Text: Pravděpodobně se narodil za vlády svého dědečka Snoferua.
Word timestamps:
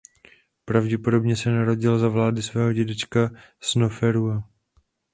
Pravděpodobně 0.65 1.35
se 1.35 1.51
narodil 1.51 1.99
za 1.99 2.07
vlády 2.07 2.41
svého 2.41 2.73
dědečka 2.73 3.29
Snoferua. 3.59 4.43